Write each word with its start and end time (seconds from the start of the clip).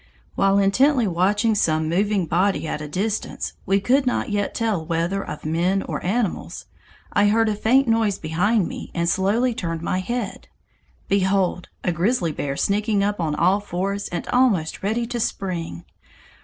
While 0.33 0.57
intently 0.57 1.05
watching 1.05 1.53
some 1.53 1.87
moving 1.87 2.25
body 2.25 2.67
at 2.67 2.81
a 2.81 2.87
distance, 2.87 3.53
we 3.67 3.79
could 3.79 4.07
not 4.07 4.31
yet 4.31 4.55
tell 4.55 4.83
whether 4.83 5.21
of 5.23 5.45
men 5.45 5.83
or 5.83 6.03
animals, 6.03 6.65
I 7.13 7.27
heard 7.27 7.47
a 7.49 7.53
faint 7.53 7.87
noise 7.87 8.17
behind 8.17 8.67
me 8.67 8.89
and 8.95 9.07
slowly 9.07 9.53
turned 9.53 9.83
my 9.83 9.99
head. 9.99 10.47
Behold! 11.07 11.69
a 11.83 11.91
grizzly 11.91 12.31
bear 12.31 12.57
sneaking 12.57 13.03
up 13.03 13.19
on 13.19 13.35
all 13.35 13.59
fours 13.59 14.07
and 14.07 14.27
almost 14.29 14.81
ready 14.81 15.05
to 15.05 15.19
spring! 15.19 15.85